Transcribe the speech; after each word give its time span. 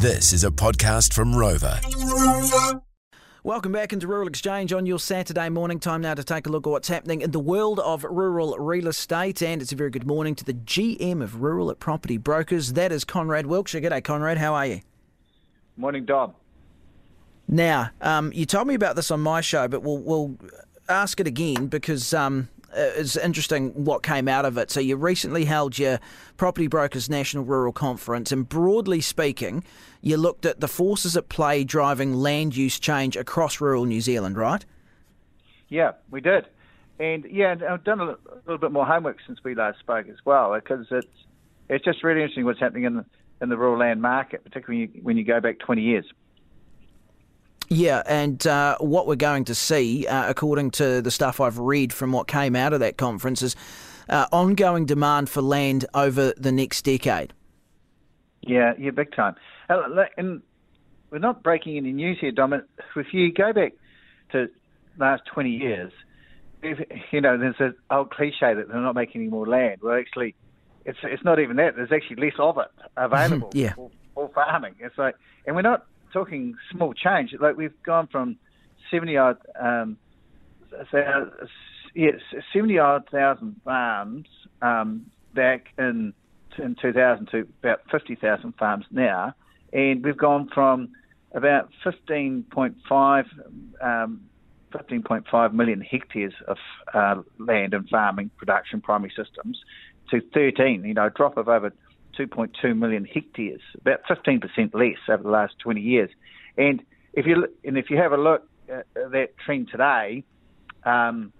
This 0.00 0.32
is 0.32 0.44
a 0.44 0.50
podcast 0.52 1.12
from 1.12 1.32
Rova. 1.32 1.82
Welcome 3.42 3.72
back 3.72 3.92
into 3.92 4.06
Rural 4.06 4.28
Exchange 4.28 4.72
on 4.72 4.86
your 4.86 5.00
Saturday 5.00 5.48
morning. 5.48 5.80
Time 5.80 6.02
now 6.02 6.14
to 6.14 6.22
take 6.22 6.46
a 6.46 6.50
look 6.50 6.68
at 6.68 6.70
what's 6.70 6.86
happening 6.86 7.20
in 7.20 7.32
the 7.32 7.40
world 7.40 7.80
of 7.80 8.04
rural 8.04 8.56
real 8.58 8.86
estate. 8.86 9.42
And 9.42 9.60
it's 9.60 9.72
a 9.72 9.74
very 9.74 9.90
good 9.90 10.06
morning 10.06 10.36
to 10.36 10.44
the 10.44 10.54
GM 10.54 11.20
of 11.20 11.42
Rural 11.42 11.68
at 11.72 11.80
Property 11.80 12.16
Brokers. 12.16 12.74
That 12.74 12.92
is 12.92 13.04
Conrad 13.04 13.46
Wilkshire. 13.46 13.80
G'day, 13.80 14.04
Conrad. 14.04 14.38
How 14.38 14.54
are 14.54 14.66
you? 14.66 14.82
Morning, 15.76 16.04
Dom. 16.04 16.34
Now, 17.48 17.90
um, 18.00 18.32
you 18.32 18.46
told 18.46 18.68
me 18.68 18.74
about 18.74 18.94
this 18.94 19.10
on 19.10 19.18
my 19.18 19.40
show, 19.40 19.66
but 19.66 19.82
we'll, 19.82 19.98
we'll 19.98 20.38
ask 20.88 21.18
it 21.18 21.26
again 21.26 21.66
because 21.66 22.14
um, 22.14 22.48
Uh, 22.70 22.92
it's 22.96 23.16
interesting 23.16 23.84
what 23.84 24.02
came 24.02 24.28
out 24.28 24.44
of 24.44 24.58
it. 24.58 24.70
So, 24.70 24.80
you 24.80 24.96
recently 24.96 25.44
held 25.44 25.78
your 25.78 26.00
Property 26.36 26.66
Brokers 26.66 27.08
National 27.08 27.44
Rural 27.44 27.72
Conference, 27.72 28.30
and 28.30 28.48
broadly 28.48 29.00
speaking, 29.00 29.64
you 30.02 30.16
looked 30.16 30.44
at 30.44 30.60
the 30.60 30.68
forces 30.68 31.16
at 31.16 31.28
play 31.28 31.64
driving 31.64 32.14
land 32.14 32.56
use 32.56 32.78
change 32.78 33.16
across 33.16 33.60
rural 33.60 33.84
New 33.84 34.00
Zealand, 34.00 34.36
right? 34.36 34.64
Yeah, 35.68 35.92
we 36.10 36.20
did. 36.20 36.46
And 37.00 37.24
yeah, 37.30 37.54
I've 37.68 37.84
done 37.84 38.00
a 38.00 38.16
little 38.44 38.58
bit 38.58 38.72
more 38.72 38.84
homework 38.84 39.18
since 39.26 39.38
we 39.44 39.54
last 39.54 39.78
spoke 39.78 40.08
as 40.08 40.16
well, 40.24 40.54
because 40.54 40.86
it's 40.90 41.06
it's 41.68 41.84
just 41.84 42.02
really 42.02 42.20
interesting 42.22 42.44
what's 42.44 42.60
happening 42.60 42.84
in 42.84 42.96
the, 42.96 43.04
in 43.42 43.48
the 43.48 43.56
rural 43.56 43.78
land 43.78 44.00
market, 44.00 44.42
particularly 44.42 44.86
when 44.86 44.94
you, 44.94 45.00
when 45.02 45.16
you 45.16 45.24
go 45.24 45.40
back 45.40 45.58
20 45.58 45.82
years. 45.82 46.04
Yeah, 47.68 48.02
and 48.06 48.44
uh, 48.46 48.78
what 48.78 49.06
we're 49.06 49.16
going 49.16 49.44
to 49.44 49.54
see, 49.54 50.06
uh, 50.06 50.28
according 50.28 50.70
to 50.72 51.02
the 51.02 51.10
stuff 51.10 51.40
I've 51.40 51.58
read 51.58 51.92
from 51.92 52.12
what 52.12 52.26
came 52.26 52.56
out 52.56 52.72
of 52.72 52.80
that 52.80 52.96
conference, 52.96 53.42
is 53.42 53.56
uh, 54.08 54.26
ongoing 54.32 54.86
demand 54.86 55.28
for 55.28 55.42
land 55.42 55.84
over 55.94 56.32
the 56.36 56.50
next 56.50 56.82
decade. 56.82 57.34
Yeah, 58.40 58.72
yeah, 58.78 58.90
big 58.90 59.12
time. 59.12 59.36
And 59.68 60.42
we're 61.10 61.18
not 61.18 61.42
breaking 61.42 61.76
any 61.76 61.92
news 61.92 62.18
here, 62.20 62.32
Dominic. 62.32 62.64
If 62.96 63.12
you 63.12 63.32
go 63.32 63.52
back 63.52 63.74
to 64.32 64.48
last 64.98 65.24
20 65.26 65.50
years, 65.50 65.92
if, 66.62 66.78
you 67.12 67.20
know, 67.20 67.36
there's 67.36 67.56
an 67.58 67.74
old 67.90 68.10
cliche 68.10 68.54
that 68.54 68.68
they're 68.68 68.80
not 68.80 68.94
making 68.94 69.22
any 69.22 69.30
more 69.30 69.46
land. 69.46 69.80
Well, 69.82 69.98
actually, 69.98 70.34
it's 70.84 70.98
it's 71.02 71.22
not 71.22 71.38
even 71.38 71.56
that. 71.56 71.76
There's 71.76 71.92
actually 71.92 72.16
less 72.16 72.38
of 72.38 72.58
it 72.58 72.68
available 72.96 73.50
yeah. 73.52 73.74
for, 73.74 73.90
for 74.14 74.30
farming. 74.34 74.74
It's 74.80 74.96
like, 74.96 75.16
and 75.46 75.54
we're 75.54 75.62
not 75.62 75.86
talking 76.12 76.56
small 76.70 76.94
change. 76.94 77.34
Like 77.38 77.56
we've 77.56 77.82
gone 77.82 78.08
from 78.08 78.36
seventy 78.90 79.16
odd, 79.16 79.38
um, 79.60 79.96
yes, 81.94 82.14
seventy 82.52 82.78
odd 82.78 83.08
thousand 83.10 83.60
farms 83.64 84.26
um, 84.62 85.06
back 85.34 85.66
in 85.78 86.12
in 86.58 86.74
2000 86.80 87.26
to 87.26 87.46
about 87.62 87.80
50,000 87.90 88.52
farms 88.58 88.84
now, 88.90 89.32
and 89.72 90.04
we've 90.04 90.16
gone 90.16 90.48
from 90.52 90.88
about 91.32 91.70
15.5 91.84 93.24
um, 93.80 94.20
15.5 94.72 95.52
million 95.54 95.80
hectares 95.80 96.34
of 96.46 96.58
uh, 96.92 97.22
land 97.38 97.72
and 97.72 97.88
farming 97.88 98.30
production 98.36 98.80
primary 98.80 99.12
systems 99.16 99.58
to 100.10 100.20
13. 100.34 100.84
You 100.84 100.94
know, 100.94 101.06
a 101.06 101.10
drop 101.10 101.36
of 101.36 101.48
over 101.48 101.72
2.2 102.18 102.76
million 102.76 103.04
hectares, 103.04 103.60
about 103.80 104.00
15% 104.08 104.74
less 104.74 104.98
over 105.08 105.22
the 105.22 105.28
last 105.30 105.54
20 105.60 105.80
years. 105.80 106.10
And 106.56 106.82
if 107.12 107.26
you 107.26 107.46
and 107.64 107.78
if 107.78 107.90
you 107.90 107.96
have 107.96 108.12
a 108.12 108.16
look 108.16 108.48
at 108.68 108.86
that 108.94 109.28
trend 109.44 109.68
today, 109.70 110.24
um, 110.84 111.32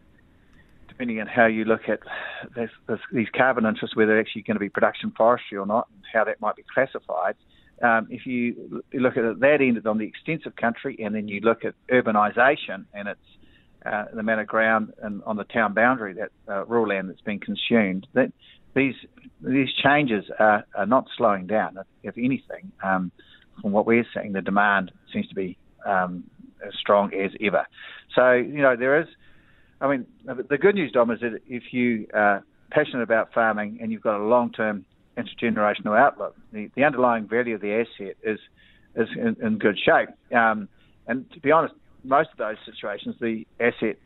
depending 0.89 1.21
on 1.21 1.27
how 1.27 1.47
you 1.47 1.65
look 1.65 1.89
at 1.89 2.01
this, 2.55 2.71
this, 2.89 2.99
these 3.13 3.29
carbon 3.37 3.67
interests, 3.67 3.95
whether 3.95 4.13
they're 4.13 4.21
actually 4.21 4.43
going 4.43 4.57
to 4.57 4.61
be 4.61 4.69
production 4.69 5.13
forestry 5.17 5.59
or 5.59 5.67
not, 5.67 5.89
and 5.95 6.03
how 6.13 6.25
that 6.25 6.41
might 6.41 6.57
be 6.57 6.65
classified. 6.73 7.37
Um, 7.81 8.09
if 8.11 8.27
you 8.27 8.83
look 8.93 9.17
at 9.17 9.39
that 9.39 9.59
end 9.61 9.87
on 9.87 9.99
the 9.99 10.07
extensive 10.07 10.57
country, 10.57 10.99
and 10.99 11.15
then 11.15 11.29
you 11.29 11.41
look 11.41 11.65
at 11.65 11.75
urbanisation 11.91 12.87
and 12.93 13.09
its 13.09 13.21
uh, 13.87 14.07
the 14.13 14.19
amount 14.19 14.41
of 14.41 14.49
ground 14.49 14.93
and 15.03 15.23
on 15.25 15.37
the 15.37 15.45
town 15.45 15.73
boundary 15.73 16.15
that 16.15 16.31
uh, 16.49 16.65
rural 16.67 16.89
land 16.89 17.09
that's 17.09 17.21
being 17.21 17.39
consumed, 17.39 18.09
that 18.13 18.33
these 18.79 18.95
these 19.41 19.69
changes 19.85 20.25
are, 20.39 20.65
are 20.75 20.87
not 20.87 21.07
slowing 21.17 21.47
down. 21.47 21.79
If, 22.03 22.17
anything, 22.17 22.73
um, 22.83 23.13
from 23.61 23.73
what 23.73 23.87
we're 23.87 24.07
seeing, 24.15 24.33
the 24.33 24.43
demand 24.43 24.91
seems 25.13 25.29
to 25.29 25.35
be 25.35 25.57
um, 25.87 26.25
as 26.67 26.75
strong 26.79 27.13
as 27.15 27.31
ever. 27.45 27.67
So 28.15 28.33
you 28.33 28.63
know 28.63 28.77
there 28.77 29.01
is. 29.01 29.09
I 29.81 29.89
mean, 29.89 30.07
the 30.25 30.59
good 30.59 30.75
news, 30.75 30.91
Dom, 30.91 31.13
is 31.13 31.21
that 31.21 31.39
if 31.47 31.73
you 31.73 32.09
are 32.13 32.43
passionate 32.71 33.03
about 33.03 33.33
farming 33.33 33.79
and 33.81 33.93
you've 33.93 34.03
got 34.03 34.21
a 34.21 34.25
long-term 34.25 34.85
intergenerational 35.17 35.97
outlook, 35.97 36.35
the, 36.53 36.69
the 36.75 36.83
underlying 36.83 37.29
value 37.29 37.55
of 37.55 37.61
the 37.61 37.73
asset 37.73 38.17
is 38.25 38.41
is 38.97 39.09
in, 39.17 39.37
in 39.41 39.59
good 39.59 39.79
shape. 39.79 40.09
Um, 40.37 40.69
and 41.07 41.31
to 41.33 41.41
be 41.41 41.53
honest, 41.53 41.75
most 42.03 42.31
of 42.33 42.39
those 42.39 42.57
situations, 42.67 43.15
the 43.21 43.47
asset 43.61 43.99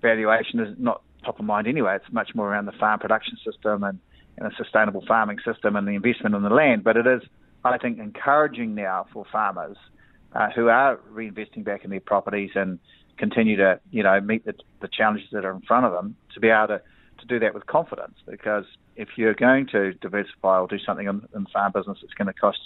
valuation 0.00 0.60
is 0.60 0.76
not 0.78 1.02
top 1.24 1.40
of 1.40 1.44
mind 1.44 1.66
anyway. 1.66 1.96
It's 1.96 2.12
much 2.12 2.30
more 2.34 2.48
around 2.50 2.66
the 2.66 2.78
farm 2.78 3.00
production 3.00 3.36
system 3.44 3.82
and, 3.82 3.98
and 4.38 4.50
a 4.50 4.54
sustainable 4.56 5.04
farming 5.06 5.38
system 5.44 5.76
and 5.76 5.86
the 5.86 5.92
investment 5.92 6.34
in 6.34 6.42
the 6.42 6.50
land. 6.50 6.84
But 6.84 6.96
it 6.96 7.06
is, 7.06 7.22
I 7.64 7.78
think, 7.78 7.98
encouraging 7.98 8.74
now 8.74 9.06
for 9.12 9.24
farmers 9.30 9.76
uh, 10.34 10.48
who 10.54 10.68
are 10.68 10.98
reinvesting 11.12 11.64
back 11.64 11.84
in 11.84 11.90
their 11.90 12.00
properties 12.00 12.50
and 12.54 12.78
continue 13.16 13.56
to, 13.56 13.80
you 13.90 14.02
know, 14.02 14.20
meet 14.20 14.44
the, 14.44 14.54
the 14.80 14.88
challenges 14.88 15.28
that 15.32 15.44
are 15.44 15.52
in 15.52 15.62
front 15.62 15.86
of 15.86 15.92
them 15.92 16.16
to 16.34 16.40
be 16.40 16.48
able 16.48 16.68
to, 16.68 16.82
to 17.18 17.26
do 17.26 17.38
that 17.38 17.54
with 17.54 17.66
confidence. 17.66 18.14
Because 18.28 18.64
if 18.96 19.08
you're 19.16 19.34
going 19.34 19.66
to 19.72 19.94
diversify 19.94 20.58
or 20.58 20.66
do 20.66 20.78
something 20.78 21.06
in, 21.06 21.22
in 21.34 21.46
farm 21.46 21.72
business, 21.74 21.98
it's 22.02 22.14
going 22.14 22.26
to 22.26 22.34
cost 22.34 22.58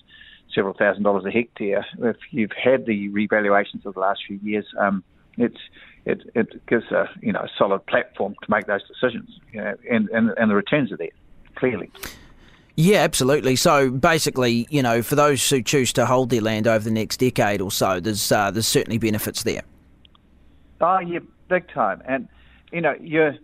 several 0.53 0.75
thousand 0.75 1.05
dollars 1.05 1.25
a 1.25 1.31
hectare. 1.31 1.87
If 1.99 2.17
you've 2.33 2.51
had 2.53 2.87
the 2.87 3.09
revaluations 3.11 3.87
of 3.87 3.95
the 3.95 4.01
last 4.01 4.21
few 4.27 4.41
years, 4.43 4.67
um, 4.79 5.05
it's 5.37 5.61
it, 6.05 6.23
it 6.35 6.67
gives 6.67 6.91
a 6.91 7.09
you 7.23 7.33
know 7.33 7.47
solid 7.57 7.87
platform 7.87 8.35
to 8.43 8.51
make 8.51 8.67
those 8.67 8.81
decisions, 8.89 9.39
you 9.53 9.61
know, 9.61 9.75
and, 9.89 10.09
and 10.09 10.31
and 10.37 10.51
the 10.51 10.57
returns 10.57 10.91
are 10.91 10.97
there 10.97 11.11
clearly. 11.60 11.91
Yeah, 12.76 13.00
absolutely. 13.00 13.56
So 13.56 13.91
basically, 13.91 14.66
you 14.71 14.82
know, 14.82 15.03
for 15.03 15.15
those 15.15 15.48
who 15.48 15.62
choose 15.62 15.93
to 15.93 16.06
hold 16.06 16.31
their 16.31 16.41
land 16.41 16.66
over 16.66 16.82
the 16.82 16.91
next 16.91 17.19
decade 17.19 17.60
or 17.60 17.71
so, 17.71 18.00
there's 18.00 18.32
uh, 18.32 18.50
there's 18.50 18.66
certainly 18.66 18.98
benefits 18.98 19.43
there. 19.43 19.62
Oh 20.81 20.98
yeah, 20.98 21.19
big 21.48 21.69
time. 21.69 22.03
And 22.06 22.26
you 22.72 22.81
know, 22.81 22.94
you're 23.00 23.37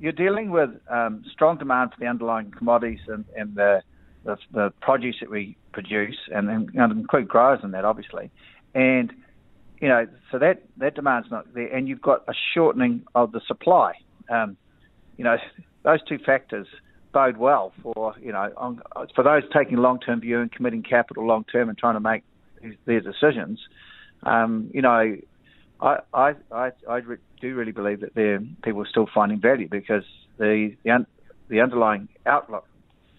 you're 0.00 0.12
dealing 0.12 0.50
with 0.50 0.70
um, 0.88 1.24
strong 1.30 1.56
demand 1.58 1.92
for 1.92 2.00
the 2.00 2.06
underlying 2.06 2.50
commodities 2.50 3.00
and, 3.06 3.24
and 3.36 3.54
the, 3.54 3.82
the, 4.24 4.36
the 4.50 4.72
produce 4.80 5.16
that 5.20 5.30
we 5.30 5.56
produce, 5.72 6.16
and, 6.34 6.48
and, 6.48 6.70
and 6.74 6.92
include 6.92 7.28
growers 7.28 7.60
in 7.62 7.72
that, 7.72 7.84
obviously. 7.84 8.30
And 8.74 9.12
you 9.80 9.88
know, 9.88 10.06
so 10.32 10.38
that 10.38 10.62
that 10.78 10.94
demand's 10.94 11.30
not 11.30 11.52
there, 11.54 11.68
and 11.68 11.86
you've 11.86 12.02
got 12.02 12.24
a 12.28 12.34
shortening 12.54 13.04
of 13.14 13.32
the 13.32 13.40
supply. 13.46 13.92
Um, 14.28 14.56
you 15.16 15.24
know, 15.24 15.36
those 15.84 16.02
two 16.08 16.18
factors 16.18 16.66
bode 17.12 17.36
well 17.36 17.72
for 17.82 18.14
you 18.20 18.32
know 18.32 18.78
for 19.14 19.24
those 19.24 19.42
taking 19.52 19.78
a 19.78 19.80
long-term 19.80 20.20
view 20.20 20.40
and 20.40 20.50
committing 20.52 20.82
capital 20.82 21.26
long-term 21.26 21.68
and 21.68 21.78
trying 21.78 21.94
to 21.94 22.00
make 22.00 22.22
their 22.86 23.00
decisions. 23.00 23.60
Um, 24.22 24.70
you 24.72 24.82
know, 24.82 25.16
I 25.80 25.98
I 26.12 26.34
I, 26.52 26.70
I 26.88 27.00
do 27.40 27.54
really 27.54 27.72
believe 27.72 28.00
that 28.00 28.14
there 28.14 28.40
people 28.62 28.82
are 28.82 28.88
still 28.88 29.08
finding 29.12 29.40
value 29.40 29.68
because 29.68 30.04
the 30.38 30.74
the, 30.84 30.90
un, 30.90 31.06
the 31.48 31.60
underlying 31.60 32.08
outlook 32.26 32.66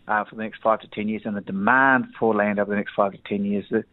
uh, 0.08 0.24
for 0.26 0.36
the 0.36 0.44
next 0.44 0.62
five 0.62 0.80
to 0.82 0.88
ten 0.88 1.08
years 1.08 1.24
and 1.26 1.36
the 1.36 1.42
demand 1.42 2.06
for 2.20 2.36
land 2.36 2.60
over 2.60 2.70
the 2.70 2.78
next 2.78 2.94
five 2.96 3.14
to 3.14 3.20
ten 3.28 3.46
years. 3.46 3.66
The, 3.70 3.84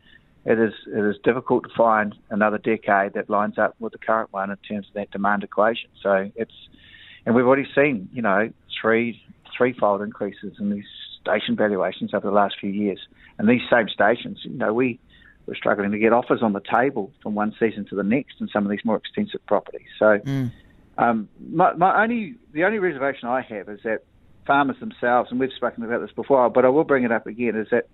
it 0.44 0.58
is 0.58 0.72
it 0.86 1.04
is 1.04 1.16
difficult 1.24 1.64
to 1.64 1.70
find 1.76 2.14
another 2.30 2.58
decade 2.58 3.14
that 3.14 3.28
lines 3.28 3.58
up 3.58 3.74
with 3.80 3.92
the 3.92 3.98
current 3.98 4.32
one 4.32 4.50
in 4.50 4.56
terms 4.56 4.86
of 4.88 4.94
that 4.94 5.10
demand 5.10 5.44
equation. 5.44 5.90
So 6.02 6.30
it's 6.36 6.54
and 7.26 7.34
we've 7.34 7.46
already 7.46 7.68
seen 7.74 8.08
you 8.12 8.22
know 8.22 8.50
three 8.80 9.20
threefold 9.58 10.00
increases 10.00 10.54
in 10.58 10.70
these 10.70 10.86
station 11.20 11.56
valuations 11.56 12.14
over 12.14 12.26
the 12.26 12.34
last 12.34 12.54
few 12.60 12.70
years. 12.70 13.00
And 13.36 13.48
these 13.48 13.60
same 13.70 13.88
stations, 13.88 14.38
you 14.44 14.56
know, 14.56 14.72
we 14.72 14.98
were 15.46 15.54
struggling 15.54 15.90
to 15.90 15.98
get 15.98 16.12
offers 16.12 16.42
on 16.42 16.52
the 16.52 16.60
table 16.60 17.12
from 17.22 17.34
one 17.34 17.54
season 17.58 17.84
to 17.86 17.96
the 17.96 18.02
next 18.02 18.40
in 18.40 18.48
some 18.48 18.64
of 18.64 18.70
these 18.70 18.84
more 18.84 18.96
extensive 18.96 19.44
properties. 19.46 19.88
So, 19.98 20.18
mm. 20.18 20.52
um, 20.96 21.28
my, 21.50 21.74
my 21.74 22.02
only 22.02 22.36
the 22.52 22.64
only 22.64 22.78
reservation 22.78 23.28
I 23.28 23.42
have 23.42 23.68
is 23.68 23.80
that 23.84 24.04
farmers 24.46 24.76
themselves, 24.80 25.30
and 25.30 25.38
we've 25.38 25.52
spoken 25.52 25.84
about 25.84 26.00
this 26.00 26.12
before, 26.14 26.48
but 26.48 26.64
I 26.64 26.68
will 26.68 26.84
bring 26.84 27.04
it 27.04 27.12
up 27.12 27.26
again, 27.26 27.54
is 27.54 27.68
that 27.70 27.88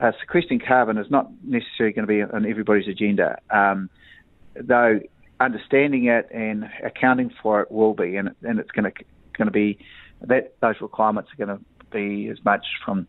uh, 0.00 0.10
sequestering 0.20 0.60
carbon 0.60 0.98
is 0.98 1.10
not 1.10 1.30
necessarily 1.44 1.92
going 1.94 2.06
to 2.06 2.12
be 2.12 2.22
on 2.22 2.44
everybody's 2.44 2.88
agenda, 2.88 3.38
um, 3.50 3.88
though 4.54 5.00
understanding 5.40 6.06
it 6.06 6.28
and 6.32 6.68
accounting 6.84 7.30
for 7.42 7.60
it 7.60 7.70
will 7.70 7.94
be, 7.94 8.16
and, 8.16 8.34
and 8.42 8.58
it's 8.58 8.70
going 8.70 8.84
to 8.84 9.04
going 9.36 9.46
to 9.46 9.52
be 9.52 9.78
that 10.28 10.54
those 10.60 10.76
requirements 10.80 11.30
are 11.32 11.44
going 11.44 11.58
to 11.58 11.64
be 11.90 12.28
as 12.28 12.44
much 12.44 12.66
from 12.84 13.06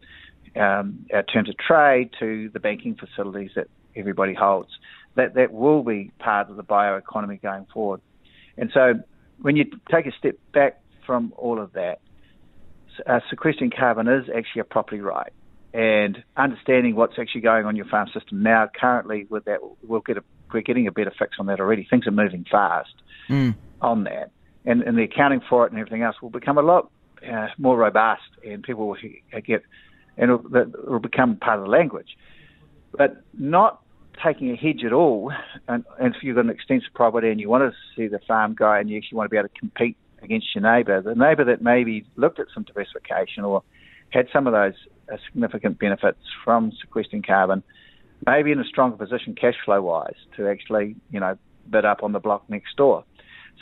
um, 0.55 1.05
our 1.13 1.23
terms 1.23 1.49
of 1.49 1.55
trade 1.57 2.11
to 2.19 2.49
the 2.49 2.59
banking 2.59 2.95
facilities 2.95 3.51
that 3.55 3.67
everybody 3.95 4.33
holds. 4.33 4.69
That 5.15 5.33
that 5.35 5.51
will 5.51 5.83
be 5.83 6.11
part 6.19 6.49
of 6.49 6.57
the 6.57 6.63
bioeconomy 6.63 7.41
going 7.41 7.65
forward. 7.73 8.01
And 8.57 8.69
so, 8.73 8.95
when 9.41 9.55
you 9.55 9.65
take 9.91 10.05
a 10.05 10.11
step 10.17 10.37
back 10.53 10.81
from 11.05 11.33
all 11.37 11.59
of 11.59 11.73
that, 11.73 11.99
uh, 13.05 13.19
sequestering 13.29 13.71
carbon 13.71 14.07
is 14.07 14.25
actually 14.35 14.61
a 14.61 14.65
property 14.65 14.99
right, 14.99 15.31
and 15.73 16.21
understanding 16.35 16.95
what's 16.95 17.17
actually 17.19 17.41
going 17.41 17.65
on 17.65 17.71
in 17.71 17.75
your 17.77 17.85
farm 17.85 18.09
system 18.13 18.43
now. 18.43 18.69
Currently, 18.79 19.25
with 19.29 19.45
that, 19.45 19.59
we'll 19.83 20.01
get 20.01 20.17
a, 20.17 20.23
we're 20.53 20.61
getting 20.61 20.87
a 20.87 20.91
better 20.91 21.13
fix 21.17 21.37
on 21.39 21.45
that 21.47 21.59
already. 21.59 21.87
Things 21.89 22.07
are 22.07 22.11
moving 22.11 22.45
fast 22.49 22.93
mm. 23.29 23.55
on 23.81 24.03
that, 24.03 24.31
and, 24.65 24.81
and 24.83 24.97
the 24.97 25.03
accounting 25.03 25.41
for 25.49 25.65
it 25.65 25.71
and 25.71 25.79
everything 25.79 26.01
else 26.01 26.21
will 26.21 26.29
become 26.29 26.57
a 26.57 26.61
lot 26.61 26.89
uh, 27.31 27.47
more 27.57 27.77
robust, 27.77 28.23
and 28.45 28.63
people 28.63 28.87
will 28.87 28.97
get 29.45 29.63
and 30.17 30.31
it'll, 30.31 30.99
become 30.99 31.35
part 31.35 31.59
of 31.59 31.65
the 31.65 31.71
language. 31.71 32.17
But 32.97 33.21
not 33.37 33.81
taking 34.23 34.49
a 34.51 34.55
hedge 34.55 34.83
at 34.85 34.93
all, 34.93 35.33
and, 35.67 35.83
and 35.99 36.15
if 36.15 36.23
you've 36.23 36.35
got 36.35 36.45
an 36.45 36.51
extensive 36.51 36.93
property 36.93 37.29
and 37.29 37.39
you 37.39 37.49
want 37.49 37.69
to 37.69 37.77
see 37.95 38.07
the 38.07 38.19
farm 38.25 38.53
go 38.53 38.71
and 38.71 38.89
you 38.89 38.97
actually 38.97 39.17
want 39.17 39.25
to 39.25 39.29
be 39.29 39.37
able 39.37 39.49
to 39.49 39.59
compete 39.59 39.97
against 40.21 40.47
your 40.55 40.63
neighbour, 40.63 41.01
the 41.01 41.15
neighbour 41.15 41.43
that 41.43 41.61
maybe 41.61 42.05
looked 42.15 42.39
at 42.39 42.47
some 42.53 42.63
diversification 42.63 43.43
or 43.43 43.61
had 44.11 44.27
some 44.31 44.47
of 44.47 44.53
those 44.53 44.73
uh, 45.11 45.17
significant 45.25 45.79
benefits 45.79 46.19
from 46.43 46.71
sequestering 46.79 47.21
carbon, 47.21 47.61
maybe 48.25 48.51
in 48.51 48.59
a 48.59 48.63
stronger 48.63 48.95
position 48.95 49.35
cash 49.35 49.55
flow 49.65 49.81
wise 49.81 50.15
to 50.37 50.47
actually, 50.47 50.95
you 51.11 51.19
know, 51.19 51.37
bid 51.69 51.83
up 51.83 52.03
on 52.03 52.13
the 52.13 52.19
block 52.19 52.49
next 52.49 52.77
door. 52.77 53.03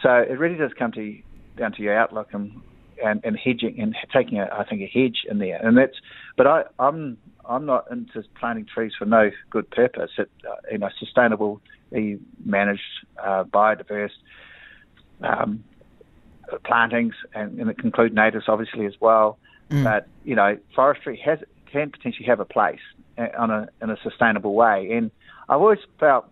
So 0.01 0.09
it 0.09 0.37
really 0.37 0.57
does 0.57 0.71
come 0.77 0.91
to 0.93 1.17
down 1.57 1.71
to 1.73 1.81
your 1.81 1.97
outlook 1.97 2.29
and 2.33 2.61
and, 3.03 3.21
and 3.23 3.37
hedging 3.37 3.79
and 3.79 3.95
taking 4.13 4.39
a, 4.39 4.47
I 4.51 4.63
think 4.67 4.81
a 4.81 4.87
hedge 4.87 5.25
in 5.29 5.39
there, 5.39 5.59
and 5.65 5.77
that's. 5.77 5.97
But 6.37 6.47
I, 6.47 6.63
I'm 6.79 7.17
I'm 7.45 7.65
not 7.65 7.89
into 7.91 8.23
planting 8.39 8.65
trees 8.65 8.93
for 8.97 9.05
no 9.05 9.31
good 9.49 9.69
purpose. 9.69 10.11
It, 10.17 10.29
uh, 10.49 10.55
you 10.71 10.77
know, 10.77 10.89
sustainable, 10.97 11.61
managed, 12.45 12.81
uh, 13.23 13.43
biodiverse 13.43 14.11
um, 15.21 15.63
plantings, 16.65 17.15
and, 17.33 17.59
and 17.59 17.69
it 17.69 17.77
can 17.77 17.87
include 17.87 18.13
natives 18.13 18.45
obviously 18.47 18.85
as 18.85 18.93
well. 18.99 19.37
Mm. 19.69 19.83
But 19.83 20.07
you 20.23 20.35
know, 20.35 20.57
forestry 20.75 21.21
has 21.25 21.39
can 21.71 21.91
potentially 21.91 22.25
have 22.25 22.39
a 22.39 22.45
place 22.45 22.81
uh, 23.17 23.27
on 23.37 23.51
a 23.51 23.67
in 23.81 23.89
a 23.89 23.97
sustainable 24.01 24.53
way, 24.53 24.89
and 24.91 25.11
I've 25.49 25.61
always 25.61 25.79
felt 25.99 26.25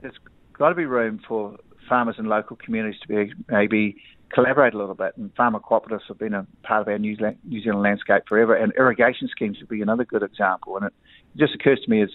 there's 0.00 0.18
got 0.54 0.70
to 0.70 0.74
be 0.74 0.86
room 0.86 1.20
for 1.26 1.56
farmers 1.88 2.16
and 2.18 2.28
local 2.28 2.56
communities 2.56 3.00
to 3.00 3.08
be 3.08 3.32
maybe 3.48 3.96
collaborate 4.32 4.74
a 4.74 4.78
little 4.78 4.94
bit. 4.94 5.16
And 5.16 5.34
farmer 5.34 5.60
cooperatives 5.60 6.06
have 6.08 6.18
been 6.18 6.34
a 6.34 6.46
part 6.62 6.82
of 6.82 6.88
our 6.88 6.98
New 6.98 7.16
Zealand, 7.16 7.38
New 7.44 7.62
Zealand 7.62 7.82
landscape 7.82 8.22
forever. 8.28 8.54
And 8.54 8.72
irrigation 8.78 9.28
schemes 9.28 9.58
would 9.60 9.68
be 9.68 9.82
another 9.82 10.04
good 10.04 10.22
example. 10.22 10.76
And 10.76 10.86
it 10.86 10.92
just 11.36 11.54
occurs 11.54 11.80
to 11.84 11.90
me 11.90 12.02
as, 12.02 12.10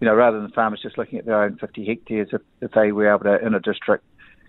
you 0.00 0.06
know, 0.06 0.14
rather 0.14 0.40
than 0.40 0.50
farmers 0.52 0.80
just 0.82 0.98
looking 0.98 1.18
at 1.18 1.26
their 1.26 1.42
own 1.42 1.56
50 1.58 1.84
hectares, 1.84 2.28
if, 2.32 2.42
if 2.60 2.70
they 2.72 2.92
were 2.92 3.08
able 3.08 3.24
to, 3.24 3.44
in 3.44 3.54
a 3.54 3.60
district, 3.60 4.04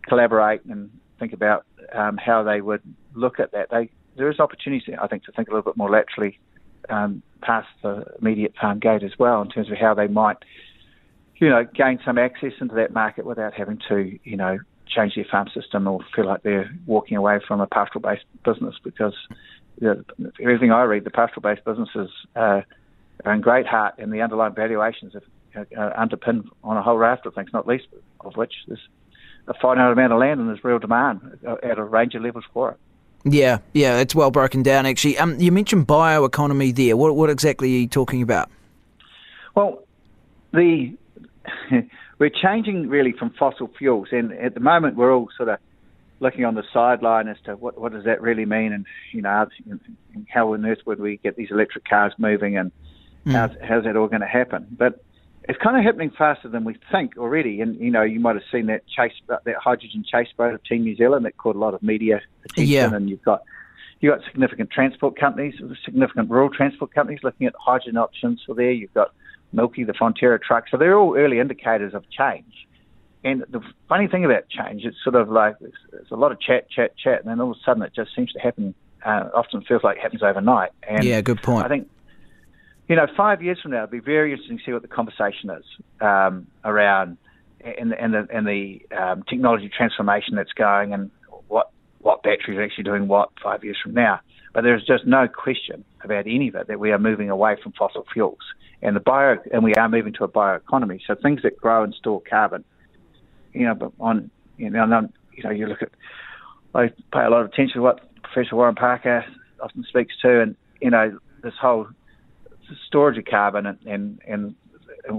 collaborate 0.08 0.64
and 0.66 0.90
think 1.20 1.34
about 1.34 1.66
um, 1.94 2.18
how 2.18 2.44
they 2.44 2.62
would 2.62 2.82
look 3.14 3.40
at 3.40 3.52
that, 3.52 3.70
they, 3.72 3.90
there 4.16 4.30
is 4.30 4.40
opportunity, 4.40 4.96
I 5.00 5.08
think, 5.08 5.24
to 5.26 5.32
think 5.32 5.50
a 5.50 5.52
little 5.52 5.72
bit 5.72 5.78
more 5.78 5.90
laterally 5.90 6.40
um, 6.90 7.22
past 7.42 7.68
the 7.84 8.06
immediate 8.22 8.54
farm 8.60 8.80
gate 8.80 9.04
as 9.04 9.12
well 9.18 9.42
in 9.42 9.50
terms 9.50 9.70
of 9.72 9.78
how 9.78 9.94
they 9.94 10.08
might, 10.08 10.38
you 11.38 11.50
know, 11.50 11.66
gain 11.74 12.00
some 12.06 12.18
access 12.18 12.54
into 12.60 12.76
that 12.76 12.94
market 12.94 13.26
without 13.26 13.54
having 13.54 13.80
to, 13.90 14.18
you 14.24 14.38
know, 14.38 14.60
change 14.90 15.16
their 15.16 15.26
farm 15.26 15.48
system 15.54 15.88
or 15.88 16.00
feel 16.16 16.26
like 16.26 16.44
they're 16.44 16.72
walking 16.86 17.18
away 17.18 17.40
from 17.48 17.62
a 17.62 17.68
pastoral 17.68 18.02
based 18.02 18.26
business 18.44 18.76
because 18.84 19.14
you 19.82 19.88
know, 20.18 20.32
everything 20.42 20.72
I 20.72 20.84
read, 20.84 21.04
the 21.04 21.12
pastoral 21.12 21.42
based 21.42 21.64
businesses 21.64 22.10
uh, 22.36 22.62
are 23.26 23.34
in 23.34 23.42
great 23.42 23.66
heart 23.66 23.96
and 23.98 24.12
the 24.12 24.22
underlying 24.22 24.54
valuations 24.54 25.14
are, 25.16 25.68
are 25.78 26.00
underpinned 26.00 26.50
on 26.64 26.78
a 26.78 26.82
whole 26.82 26.98
raft 26.98 27.26
of 27.26 27.34
things, 27.34 27.50
not 27.54 27.68
least 27.68 27.88
of 28.22 28.36
which 28.36 28.54
there's 28.68 28.80
a 29.48 29.54
finite 29.54 29.92
amount 29.92 30.14
of 30.14 30.20
land 30.20 30.40
and 30.40 30.50
there's 30.50 30.64
real 30.64 30.80
demand 30.80 31.40
at 31.64 31.78
a 31.78 31.84
range 31.84 32.16
of 32.16 32.22
levels 32.22 32.46
for 32.54 32.72
it. 32.72 32.78
Yeah, 33.26 33.60
yeah, 33.74 34.00
it's 34.00 34.16
well 34.16 34.32
broken 34.32 34.64
down 34.64 34.86
actually. 34.86 35.18
Um, 35.18 35.40
you 35.40 35.52
mentioned 35.52 35.88
bioeconomy 35.88 36.74
there. 36.76 36.96
What, 36.96 37.16
what 37.16 37.30
exactly 37.30 37.68
are 37.76 37.80
you 37.80 37.88
talking 37.88 38.22
about? 38.22 38.50
Well, 39.56 39.84
the 40.54 40.94
we're 42.20 42.30
changing 42.30 42.90
really 42.90 43.14
from 43.14 43.32
fossil 43.32 43.72
fuels, 43.78 44.10
and 44.12 44.32
at 44.34 44.54
the 44.54 44.60
moment 44.60 44.96
we're 44.96 45.14
all 45.14 45.30
sort 45.36 45.50
of 45.50 45.58
looking 46.20 46.44
on 46.44 46.54
the 46.54 46.64
sideline 46.74 47.30
as 47.30 47.38
to 47.46 47.56
what 47.56 47.80
what 47.80 47.94
does 47.94 48.04
that 48.04 48.22
really 48.22 48.46
mean, 48.46 48.74
and 48.74 48.86
you 49.12 49.22
know 49.22 49.48
how 50.30 50.54
on 50.54 50.66
earth 50.66 50.80
would 50.86 51.00
we 51.00 51.18
get 51.18 51.36
these 51.36 51.50
electric 51.50 51.86
cars 51.86 52.14
moving, 52.18 52.58
and 52.58 52.72
mm. 53.26 53.32
how's, 53.32 53.52
how's 53.64 53.84
that 53.86 53.96
all 53.96 54.08
going 54.08 54.22
to 54.22 54.28
happen? 54.28 54.68
But 54.72 55.04
it's 55.48 55.58
kind 55.64 55.78
of 55.78 55.84
happening 55.84 56.12
faster 56.16 56.50
than 56.50 56.66
we 56.66 56.76
think 56.92 57.18
already, 57.18 57.62
and 57.62 57.80
you 57.80 57.90
know 57.90 58.04
you 58.04 58.20
might 58.20 58.36
have 58.36 58.44
seen 58.52 58.68
that 58.68 58.84
chase 58.88 59.14
that 59.28 59.56
hydrogen 59.56 60.04
chase 60.10 60.28
boat 60.38 60.54
of 60.54 60.64
Team 60.64 60.84
New 60.84 60.96
Zealand 60.96 61.26
that 61.26 61.38
caught 61.38 61.56
a 61.56 61.60
lot 61.60 61.74
of 61.74 61.82
media 61.82 62.22
attention, 62.46 62.72
yeah. 62.72 62.94
and 62.94 63.10
you've 63.10 63.24
got 63.24 63.44
you've 64.02 64.14
got 64.14 64.26
significant 64.26 64.72
transport 64.72 65.18
companies, 65.18 65.56
significant 65.86 66.30
rural 66.30 66.50
transport 66.50 66.94
companies 66.94 67.22
looking 67.24 67.48
at 67.48 67.54
hydrogen 67.58 67.98
options 67.98 68.42
for 68.46 68.54
there. 68.56 68.72
You've 68.72 68.94
got 68.94 69.14
Milky, 69.52 69.84
the 69.84 69.94
Fonterra 69.94 70.42
truck. 70.42 70.66
So 70.70 70.78
they're 70.78 70.98
all 70.98 71.18
early 71.18 71.40
indicators 71.40 71.94
of 71.94 72.04
change. 72.10 72.54
And 73.24 73.44
the 73.50 73.62
funny 73.90 74.08
thing 74.08 74.24
about 74.24 74.48
change, 74.50 74.86
it's 74.86 74.98
sort 75.04 75.16
of 75.16 75.30
like 75.30 75.58
there's, 75.60 76.12
a 76.12 76.16
lot 76.16 76.32
of 76.32 76.40
chat, 76.40 76.70
chat, 76.70 76.98
chat, 76.98 77.20
and 77.20 77.30
then 77.30 77.42
all 77.42 77.52
of 77.52 77.58
a 77.58 77.60
sudden 77.66 77.84
it 77.84 77.94
just 77.94 78.16
seems 78.16 78.32
to 78.34 78.40
happen. 78.40 78.74
Uh, 79.06 79.30
often 79.34 79.62
feels 79.62 79.82
like 79.82 79.96
it 79.96 80.02
happens 80.02 80.22
overnight. 80.22 80.72
And 80.84 81.06
yeah, 81.06 81.22
good 81.22 81.42
point. 81.42 81.66
I 81.66 81.70
think 81.70 81.90
you 82.90 82.96
know, 82.96 83.08
five 83.16 83.42
years 83.42 83.60
from 83.62 83.72
now, 83.72 83.84
it'll 83.84 83.92
be 83.92 84.00
very 84.00 84.32
interesting 84.32 84.58
to 84.58 84.64
see 84.66 84.74
what 84.74 84.82
the 84.82 84.88
conversation 84.88 85.52
is 85.52 85.64
um, 86.02 86.48
around 86.66 87.18
and, 87.62 87.94
and 87.94 88.14
the, 88.14 88.28
and 88.34 88.48
the 88.48 88.82
um, 88.98 89.24
technology 89.30 89.70
transformation 89.70 90.36
that's 90.36 90.54
going 90.54 90.94
and 90.94 91.12
what 91.48 91.70
what 92.00 92.24
batteries 92.24 92.58
are 92.58 92.64
actually 92.64 92.86
doing 92.86 93.08
what 93.08 93.30
five 93.44 93.64
years 93.64 93.78
from 93.82 93.94
now. 93.94 94.20
But 94.54 94.64
there's 94.64 94.84
just 94.84 95.06
no 95.06 95.28
question 95.28 95.86
about 96.04 96.26
any 96.28 96.48
of 96.48 96.56
it 96.56 96.68
that 96.68 96.80
we 96.80 96.92
are 96.92 97.00
moving 97.00 97.30
away 97.30 97.56
from 97.62 97.72
fossil 97.74 98.06
fuels 98.12 98.40
and 98.82 98.96
the 98.96 99.00
bio 99.00 99.38
and 99.52 99.64
we 99.64 99.76
are 99.76 99.90
moving 99.90 100.14
to 100.14 100.24
a 100.24 100.28
bioeconomy. 100.28 101.02
So 101.06 101.16
things 101.16 101.42
that 101.44 101.58
grow 101.58 101.84
and 101.84 101.94
store 101.94 102.22
carbon, 102.28 102.64
you 103.54 103.66
know, 103.66 103.76
but 103.76 103.92
on 104.00 104.32
you 104.58 104.70
know, 104.70 105.10
you 105.34 105.44
know, 105.44 105.52
you 105.52 105.68
look 105.68 105.82
at 105.82 105.92
I 106.76 106.90
pay 107.12 107.24
a 107.24 107.30
lot 107.30 107.42
of 107.42 107.48
attention 107.48 107.76
to 107.76 107.82
what 107.82 108.02
Professor 108.24 108.56
Warren 108.56 108.76
Parker 108.76 109.26
often 109.62 109.84
speaks 109.84 110.14
to, 110.22 110.42
and 110.42 110.56
you 110.82 110.90
know, 110.90 111.18
this 111.42 111.56
whole 111.60 111.88
storage 112.86 113.18
of 113.18 113.26
carbon 113.26 113.66
and 113.66 113.80
and, 113.86 114.22
and 114.28 114.56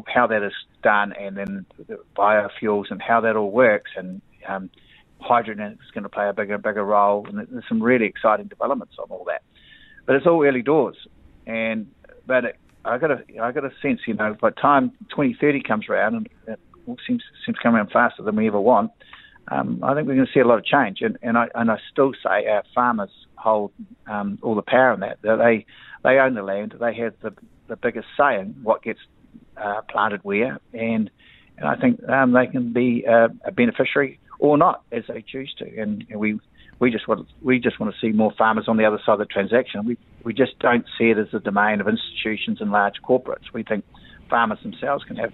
how 0.06 0.26
that 0.26 0.42
is 0.42 0.52
done, 0.82 1.12
and 1.12 1.36
then 1.36 1.66
the 1.88 1.98
biofuels 2.16 2.90
and 2.90 3.02
how 3.02 3.20
that 3.20 3.36
all 3.36 3.50
works, 3.50 3.90
and 3.96 4.22
um, 4.46 4.70
hydrogen 5.20 5.78
is 5.82 5.90
going 5.92 6.02
to 6.02 6.08
play 6.08 6.28
a 6.28 6.32
bigger 6.32 6.58
bigger 6.58 6.84
role, 6.84 7.26
and 7.28 7.46
there's 7.50 7.64
some 7.68 7.82
really 7.82 8.06
exciting 8.06 8.46
developments 8.46 8.94
on 8.98 9.06
all 9.10 9.24
that. 9.26 9.42
But 10.06 10.16
it's 10.16 10.26
all 10.26 10.44
early 10.44 10.62
doors, 10.62 10.96
and 11.46 11.86
but 12.26 12.44
it, 12.44 12.56
I 12.84 12.98
got 12.98 13.10
a 13.10 13.22
I 13.40 13.52
got 13.52 13.64
a 13.64 13.72
sense, 13.82 14.00
you 14.06 14.14
know, 14.14 14.36
by 14.40 14.50
the 14.50 14.56
time 14.56 14.90
2030 15.10 15.62
comes 15.62 15.88
around, 15.88 16.14
and 16.14 16.28
it 16.48 16.58
seems 17.06 17.22
seems 17.44 17.56
to 17.58 17.62
come 17.62 17.74
around 17.74 17.90
faster 17.90 18.22
than 18.22 18.36
we 18.36 18.46
ever 18.46 18.60
want. 18.60 18.90
Um, 19.48 19.80
I 19.82 19.94
think 19.94 20.06
we're 20.06 20.14
going 20.14 20.26
to 20.26 20.32
see 20.32 20.40
a 20.40 20.46
lot 20.46 20.58
of 20.58 20.64
change, 20.64 20.98
and 21.00 21.18
and 21.22 21.36
I 21.36 21.48
and 21.54 21.70
I 21.70 21.78
still 21.90 22.12
say 22.22 22.46
our 22.46 22.62
farmers 22.74 23.10
hold 23.36 23.72
um, 24.06 24.38
all 24.42 24.54
the 24.54 24.62
power 24.62 24.94
in 24.94 25.00
that. 25.00 25.18
They 25.22 25.66
they 26.02 26.18
own 26.18 26.34
the 26.34 26.42
land, 26.42 26.74
they 26.80 26.94
have 26.94 27.14
the 27.22 27.34
the 27.68 27.76
biggest 27.76 28.08
say 28.16 28.38
in 28.40 28.56
what 28.62 28.82
gets 28.82 29.00
uh, 29.56 29.82
planted 29.88 30.20
where, 30.22 30.58
and 30.72 31.10
and 31.58 31.68
I 31.68 31.76
think 31.76 32.02
um, 32.08 32.32
they 32.32 32.46
can 32.46 32.72
be 32.72 33.04
uh, 33.06 33.28
a 33.44 33.52
beneficiary 33.52 34.18
or 34.40 34.58
not 34.58 34.82
as 34.90 35.04
they 35.06 35.22
choose 35.22 35.54
to, 35.58 35.80
and, 35.80 36.04
we 36.14 36.40
we 36.80 36.90
just 36.90 37.06
want 37.06 37.28
we 37.42 37.60
just 37.60 37.78
want 37.78 37.94
to 37.94 38.00
see 38.00 38.10
more 38.10 38.32
farmers 38.38 38.64
on 38.66 38.78
the 38.78 38.86
other 38.86 38.98
side 39.04 39.12
of 39.12 39.18
the 39.20 39.26
transaction. 39.26 39.84
We 39.84 39.98
we 40.24 40.32
just 40.32 40.58
don't 40.58 40.86
see 40.98 41.10
it 41.10 41.18
as 41.18 41.28
a 41.32 41.38
domain 41.38 41.80
of 41.80 41.86
institutions 41.86 42.60
and 42.60 42.72
large 42.72 42.94
corporates. 43.06 43.52
We 43.52 43.62
think 43.62 43.84
farmers 44.30 44.58
themselves 44.62 45.04
can 45.04 45.16
have 45.16 45.32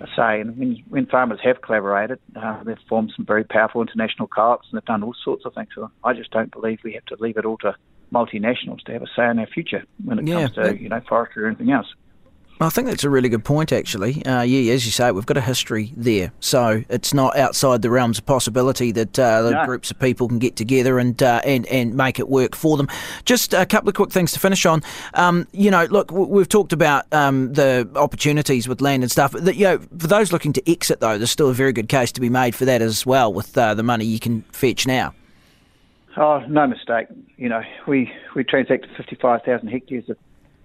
a 0.00 0.06
say. 0.14 0.40
And 0.40 0.56
when, 0.58 0.84
when 0.88 1.06
farmers 1.06 1.38
have 1.42 1.62
collaborated, 1.62 2.18
uh, 2.36 2.62
they've 2.64 2.76
formed 2.88 3.12
some 3.16 3.24
very 3.24 3.44
powerful 3.44 3.80
international 3.80 4.28
co-ops 4.28 4.68
and 4.70 4.78
they've 4.78 4.84
done 4.84 5.02
all 5.02 5.14
sorts 5.24 5.44
of 5.46 5.54
things. 5.54 5.68
So 5.74 5.90
I 6.04 6.12
just 6.12 6.30
don't 6.30 6.52
believe 6.52 6.80
we 6.84 6.92
have 6.92 7.06
to 7.06 7.16
leave 7.18 7.38
it 7.38 7.46
all 7.46 7.56
to 7.58 7.74
multinationals 8.12 8.82
to 8.84 8.92
have 8.92 9.02
a 9.02 9.06
say 9.16 9.28
in 9.28 9.38
our 9.38 9.46
future 9.46 9.84
when 10.04 10.18
it 10.18 10.26
yeah, 10.26 10.48
comes 10.48 10.54
to 10.56 10.76
you 10.80 10.88
know 10.88 11.00
forestry 11.08 11.44
or 11.44 11.46
anything 11.46 11.70
else. 11.70 11.86
I 12.58 12.70
think 12.70 12.86
that's 12.86 13.04
a 13.04 13.10
really 13.10 13.28
good 13.28 13.44
point, 13.44 13.70
actually. 13.70 14.24
Uh, 14.24 14.40
yeah, 14.40 14.72
as 14.72 14.86
you 14.86 14.92
say, 14.92 15.12
we've 15.12 15.26
got 15.26 15.36
a 15.36 15.42
history 15.42 15.92
there, 15.94 16.32
so 16.40 16.82
it's 16.88 17.12
not 17.12 17.36
outside 17.36 17.82
the 17.82 17.90
realms 17.90 18.18
of 18.18 18.24
possibility 18.24 18.92
that 18.92 19.18
uh, 19.18 19.42
the 19.42 19.50
no. 19.50 19.66
groups 19.66 19.90
of 19.90 19.98
people 19.98 20.26
can 20.26 20.38
get 20.38 20.56
together 20.56 20.98
and 20.98 21.22
uh, 21.22 21.42
and 21.44 21.66
and 21.66 21.94
make 21.94 22.18
it 22.18 22.28
work 22.28 22.56
for 22.56 22.78
them. 22.78 22.88
Just 23.26 23.52
a 23.52 23.66
couple 23.66 23.90
of 23.90 23.94
quick 23.94 24.10
things 24.10 24.32
to 24.32 24.40
finish 24.40 24.64
on. 24.64 24.82
Um, 25.12 25.46
you 25.52 25.70
know, 25.70 25.84
look, 25.84 26.10
we've 26.10 26.48
talked 26.48 26.72
about 26.72 27.04
um, 27.12 27.52
the 27.52 27.88
opportunities 27.94 28.66
with 28.66 28.80
land 28.80 29.02
and 29.02 29.12
stuff. 29.12 29.32
That 29.32 29.56
you 29.56 29.64
know, 29.64 29.78
for 29.78 30.06
those 30.06 30.32
looking 30.32 30.54
to 30.54 30.70
exit, 30.70 31.00
though, 31.00 31.18
there's 31.18 31.30
still 31.30 31.50
a 31.50 31.54
very 31.54 31.74
good 31.74 31.90
case 31.90 32.10
to 32.12 32.22
be 32.22 32.30
made 32.30 32.54
for 32.54 32.64
that 32.64 32.80
as 32.80 33.04
well, 33.04 33.34
with 33.34 33.56
uh, 33.58 33.74
the 33.74 33.82
money 33.82 34.06
you 34.06 34.18
can 34.18 34.40
fetch 34.52 34.86
now. 34.86 35.12
Oh, 36.16 36.38
no 36.48 36.66
mistake. 36.66 37.08
You 37.36 37.50
know, 37.50 37.62
we 37.86 38.10
we 38.34 38.44
transacted 38.44 38.90
55,000 38.96 39.68
hectares 39.68 40.08
of 40.08 40.16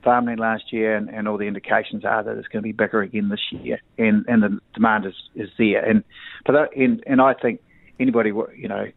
farmland 0.03 0.39
last 0.39 0.72
year, 0.72 0.96
and, 0.96 1.10
and 1.10 1.27
all 1.27 1.38
the 1.38 1.48
indications 1.48 2.05
are 2.05 2.24
that 2.24 2.38
it's 2.38 2.48
going 2.48 2.62
to 2.62 2.67
be 2.67 2.72
bigger 2.72 3.01
again 3.01 3.29
this 3.29 3.51
year, 3.51 3.79
and, 3.98 4.25
and 4.27 4.43
the 4.43 4.60
demand 4.74 5.05
is, 5.05 5.15
is 5.36 5.50
there. 5.58 5.84
And 5.84 6.03
but 6.46 6.53
that, 6.53 6.75
and, 6.75 7.03
and 7.08 7.22
I 7.22 7.34
think 7.34 7.62
anybody, 8.00 8.29
you 8.29 8.67
know, 8.67 8.88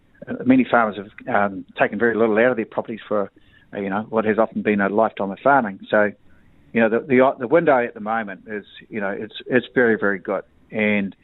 many 0.45 0.65
farmers 0.65 0.97
have 0.97 1.35
um, 1.35 1.65
taken 1.79 1.99
very 1.99 2.15
little 2.15 2.39
out 2.39 2.51
of 2.51 2.57
their 2.57 2.67
properties 2.67 3.01
for, 3.07 3.31
you 3.75 3.91
know, 3.91 4.07
what 4.09 4.25
has 4.25 4.39
often 4.39 4.63
been 4.63 4.81
a 4.81 4.89
lifetime 4.89 5.31
of 5.31 5.39
farming. 5.41 5.81
So 5.91 6.13
you 6.75 6.81
know, 6.81 6.89
the, 6.89 7.01
the 7.07 7.35
the 7.39 7.49
window 7.49 7.79
at 7.79 7.95
the 7.95 8.01
moment 8.01 8.43
is, 8.49 8.67
you 8.91 9.01
know, 9.01 9.11
it's 9.11 9.37
it's 9.47 9.67
very 9.75 9.97
very 9.97 10.19
good, 10.19 10.43
and 10.73 11.15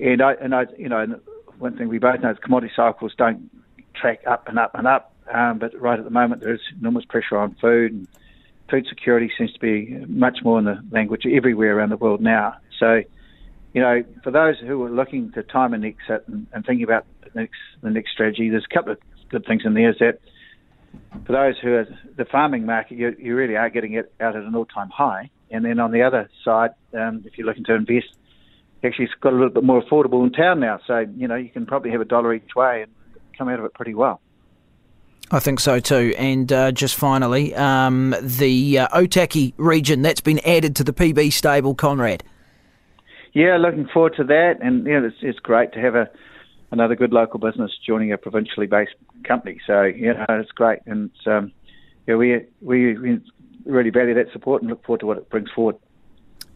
and 0.00 0.22
I 0.22 0.34
and 0.34 0.54
I, 0.54 0.66
you 0.78 0.88
know, 0.88 1.20
one 1.58 1.76
thing 1.76 1.88
we 1.88 1.98
both 1.98 2.20
know 2.20 2.30
is 2.30 2.38
commodity 2.38 2.72
cycles 2.74 3.12
don't 3.18 3.50
track 3.96 4.20
up 4.28 4.48
and 4.48 4.60
up 4.60 4.76
and 4.76 4.86
up, 4.86 5.12
um, 5.32 5.58
but 5.58 5.74
right 5.80 5.98
at 5.98 6.04
the 6.04 6.10
moment 6.10 6.40
there's 6.40 6.60
enormous 6.78 7.04
pressure 7.04 7.36
on 7.36 7.56
food, 7.60 7.92
and 7.92 8.08
food 8.70 8.86
security 8.88 9.30
seems 9.36 9.52
to 9.52 9.60
be 9.60 9.96
much 10.08 10.38
more 10.44 10.58
in 10.58 10.64
the 10.64 10.82
language 10.90 11.22
everywhere 11.26 11.76
around 11.76 11.90
the 11.90 11.96
world 11.96 12.20
now. 12.20 12.56
So, 12.78 13.02
you 13.72 13.80
know, 13.80 14.02
for 14.24 14.30
those 14.30 14.58
who 14.58 14.82
are 14.84 14.90
looking 14.90 15.32
to 15.32 15.42
time 15.42 15.74
an 15.74 15.84
exit 15.84 16.24
and, 16.26 16.46
and 16.52 16.64
thinking 16.64 16.84
about 16.84 17.06
the 17.22 17.30
next 17.40 17.56
the 17.82 17.90
next 17.90 18.12
strategy, 18.12 18.50
there's 18.50 18.66
a 18.70 18.74
couple 18.74 18.92
of 18.92 18.98
good 19.28 19.44
things 19.46 19.62
in 19.64 19.74
there. 19.74 19.90
Is 19.90 19.98
that 20.00 20.18
for 21.26 21.32
those 21.32 21.58
who 21.62 21.74
are 21.74 21.86
the 22.16 22.24
farming 22.24 22.66
market, 22.66 22.98
you, 22.98 23.14
you 23.18 23.36
really 23.36 23.56
are 23.56 23.70
getting 23.70 23.94
it 23.94 24.12
out 24.20 24.36
at 24.36 24.42
an 24.42 24.54
all-time 24.54 24.90
high. 24.90 25.30
And 25.50 25.64
then 25.64 25.78
on 25.78 25.92
the 25.92 26.02
other 26.02 26.28
side, 26.44 26.70
um, 26.94 27.22
if 27.24 27.38
you're 27.38 27.46
looking 27.46 27.64
to 27.64 27.74
invest, 27.74 28.08
actually 28.82 29.06
it's 29.06 29.14
got 29.20 29.32
a 29.32 29.36
little 29.36 29.50
bit 29.50 29.64
more 29.64 29.82
affordable 29.82 30.24
in 30.24 30.32
town 30.32 30.60
now. 30.60 30.80
So 30.86 30.98
you 31.16 31.28
know 31.28 31.36
you 31.36 31.50
can 31.50 31.66
probably 31.66 31.90
have 31.92 32.00
a 32.00 32.04
dollar 32.04 32.34
each 32.34 32.54
way 32.56 32.82
and 32.82 32.92
come 33.36 33.48
out 33.48 33.58
of 33.58 33.64
it 33.64 33.74
pretty 33.74 33.94
well. 33.94 34.20
I 35.30 35.40
think 35.40 35.60
so 35.60 35.80
too. 35.80 36.14
And 36.16 36.52
uh, 36.52 36.72
just 36.72 36.94
finally, 36.94 37.54
um, 37.54 38.14
the 38.20 38.80
uh, 38.80 38.88
Otaki 38.88 39.52
region 39.56 40.02
that's 40.02 40.20
been 40.20 40.38
added 40.46 40.76
to 40.76 40.84
the 40.84 40.92
PB 40.92 41.32
stable, 41.32 41.74
Conrad. 41.74 42.22
Yeah, 43.32 43.56
looking 43.56 43.88
forward 43.92 44.14
to 44.16 44.24
that. 44.24 44.58
And 44.62 44.86
yeah, 44.86 45.00
it's, 45.04 45.16
it's 45.20 45.38
great 45.40 45.72
to 45.72 45.80
have 45.80 45.94
a 45.94 46.08
another 46.70 46.96
good 46.96 47.12
local 47.12 47.38
business 47.38 47.70
joining 47.84 48.12
a 48.12 48.18
provincially 48.18 48.66
based 48.66 48.94
company. 49.24 49.58
So 49.66 49.82
you 49.82 50.14
know, 50.14 50.24
it's 50.28 50.52
great, 50.52 50.80
and 50.86 51.10
um, 51.26 51.52
yeah, 52.06 52.14
we, 52.14 52.46
we 52.60 52.96
we 52.96 53.20
really 53.64 53.90
value 53.90 54.14
that 54.14 54.32
support 54.32 54.62
and 54.62 54.70
look 54.70 54.84
forward 54.84 55.00
to 55.00 55.06
what 55.06 55.18
it 55.18 55.28
brings 55.28 55.50
forward. 55.50 55.76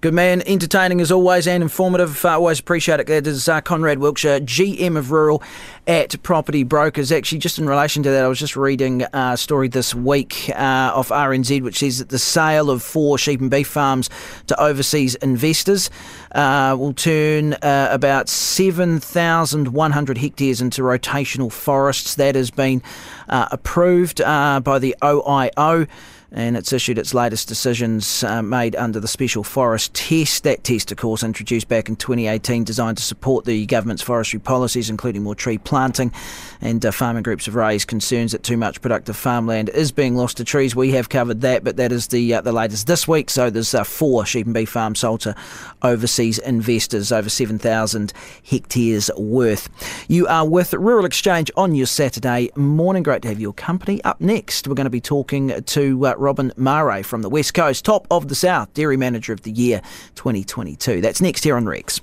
Good 0.02 0.14
man, 0.14 0.42
entertaining 0.46 1.02
as 1.02 1.12
always 1.12 1.46
and 1.46 1.62
informative. 1.62 2.24
Uh, 2.24 2.30
always 2.30 2.58
appreciate 2.58 3.00
it. 3.00 3.06
That 3.06 3.26
is 3.26 3.50
uh, 3.50 3.60
Conrad 3.60 3.98
Wilkshire, 3.98 4.40
GM 4.40 4.96
of 4.96 5.10
Rural 5.10 5.42
at 5.86 6.22
Property 6.22 6.62
Brokers. 6.62 7.12
Actually, 7.12 7.36
just 7.36 7.58
in 7.58 7.68
relation 7.68 8.02
to 8.04 8.10
that, 8.10 8.24
I 8.24 8.28
was 8.28 8.38
just 8.38 8.56
reading 8.56 9.02
a 9.12 9.36
story 9.36 9.68
this 9.68 9.94
week 9.94 10.50
uh, 10.56 10.92
off 10.94 11.10
RNZ 11.10 11.60
which 11.60 11.80
says 11.80 11.98
that 11.98 12.08
the 12.08 12.18
sale 12.18 12.70
of 12.70 12.82
four 12.82 13.18
sheep 13.18 13.42
and 13.42 13.50
beef 13.50 13.68
farms 13.68 14.08
to 14.46 14.58
overseas 14.58 15.16
investors 15.16 15.90
uh, 16.34 16.74
will 16.78 16.94
turn 16.94 17.52
uh, 17.52 17.88
about 17.90 18.30
7,100 18.30 20.16
hectares 20.16 20.62
into 20.62 20.80
rotational 20.80 21.52
forests. 21.52 22.14
That 22.14 22.36
has 22.36 22.50
been 22.50 22.82
uh, 23.28 23.48
approved 23.52 24.20
by 24.20 24.78
the 24.78 24.96
OIO 25.02 25.86
and 26.32 26.56
it's 26.56 26.72
issued 26.72 26.98
its 26.98 27.12
latest 27.12 27.48
decisions 27.48 28.22
uh, 28.22 28.42
made 28.42 28.76
under 28.76 29.00
the 29.00 29.08
Special 29.08 29.42
Forest 29.42 29.94
Test. 29.94 30.44
That 30.44 30.62
test, 30.62 30.92
of 30.92 30.98
course, 30.98 31.22
introduced 31.22 31.68
back 31.68 31.88
in 31.88 31.96
2018, 31.96 32.64
designed 32.64 32.98
to 32.98 33.02
support 33.02 33.44
the 33.44 33.66
government's 33.66 34.02
forestry 34.02 34.38
policies, 34.38 34.90
including 34.90 35.22
more 35.22 35.34
tree 35.34 35.58
planting. 35.58 36.12
And 36.60 36.84
uh, 36.84 36.92
farming 36.92 37.24
groups 37.24 37.46
have 37.46 37.54
raised 37.54 37.88
concerns 37.88 38.32
that 38.32 38.42
too 38.42 38.56
much 38.56 38.80
productive 38.80 39.16
farmland 39.16 39.70
is 39.70 39.90
being 39.92 40.16
lost 40.16 40.36
to 40.36 40.44
trees. 40.44 40.76
We 40.76 40.92
have 40.92 41.08
covered 41.08 41.40
that, 41.40 41.64
but 41.64 41.76
that 41.76 41.90
is 41.90 42.08
the 42.08 42.34
uh, 42.34 42.40
the 42.42 42.52
latest 42.52 42.86
this 42.86 43.08
week. 43.08 43.30
So 43.30 43.50
there's 43.50 43.74
uh, 43.74 43.84
four 43.84 44.24
sheep 44.24 44.46
and 44.46 44.54
beef 44.54 44.70
farms 44.70 45.00
sold 45.00 45.22
to 45.22 45.34
overseas 45.82 46.38
investors, 46.38 47.10
over 47.10 47.28
7,000 47.28 48.12
hectares 48.44 49.10
worth. 49.16 49.68
You 50.08 50.26
are 50.26 50.46
with 50.46 50.74
Rural 50.74 51.04
Exchange 51.04 51.50
on 51.56 51.74
your 51.74 51.86
Saturday 51.86 52.50
morning. 52.54 53.02
Great 53.02 53.22
to 53.22 53.28
have 53.28 53.40
your 53.40 53.52
company. 53.52 54.02
Up 54.04 54.20
next, 54.20 54.68
we're 54.68 54.74
going 54.74 54.84
to 54.84 54.90
be 54.90 55.00
talking 55.00 55.62
to 55.62 56.06
uh, 56.06 56.14
Robin 56.20 56.52
Mare 56.56 57.02
from 57.02 57.22
the 57.22 57.30
West 57.30 57.54
Coast, 57.54 57.84
top 57.84 58.06
of 58.10 58.28
the 58.28 58.34
South, 58.34 58.72
Dairy 58.74 58.96
Manager 58.96 59.32
of 59.32 59.42
the 59.42 59.50
Year 59.50 59.80
2022. 60.14 61.00
That's 61.00 61.20
next 61.20 61.44
here 61.44 61.56
on 61.56 61.66
Rex. 61.66 62.00